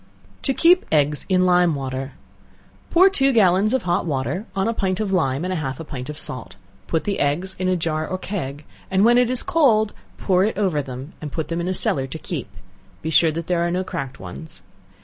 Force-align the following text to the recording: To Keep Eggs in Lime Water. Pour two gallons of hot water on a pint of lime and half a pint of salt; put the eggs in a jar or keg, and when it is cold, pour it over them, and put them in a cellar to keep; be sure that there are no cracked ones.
To 0.41 0.53
Keep 0.55 0.85
Eggs 0.91 1.27
in 1.29 1.45
Lime 1.45 1.75
Water. 1.75 2.13
Pour 2.89 3.07
two 3.07 3.31
gallons 3.31 3.71
of 3.71 3.83
hot 3.83 4.07
water 4.07 4.47
on 4.55 4.67
a 4.67 4.73
pint 4.73 4.99
of 4.99 5.13
lime 5.13 5.45
and 5.45 5.53
half 5.53 5.79
a 5.79 5.83
pint 5.83 6.09
of 6.09 6.17
salt; 6.17 6.55
put 6.87 7.03
the 7.03 7.19
eggs 7.19 7.55
in 7.59 7.67
a 7.69 7.77
jar 7.77 8.07
or 8.07 8.17
keg, 8.17 8.65
and 8.89 9.05
when 9.05 9.19
it 9.19 9.29
is 9.29 9.43
cold, 9.43 9.93
pour 10.17 10.43
it 10.43 10.57
over 10.57 10.81
them, 10.81 11.13
and 11.21 11.31
put 11.31 11.49
them 11.49 11.61
in 11.61 11.67
a 11.67 11.73
cellar 11.75 12.07
to 12.07 12.17
keep; 12.17 12.49
be 13.03 13.11
sure 13.11 13.31
that 13.31 13.45
there 13.45 13.61
are 13.61 13.69
no 13.69 13.83
cracked 13.83 14.19
ones. 14.19 14.63